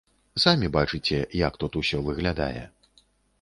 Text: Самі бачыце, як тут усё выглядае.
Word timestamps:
Самі 0.43 0.69
бачыце, 0.75 1.19
як 1.41 1.59
тут 1.65 1.77
усё 1.83 2.01
выглядае. 2.09 2.65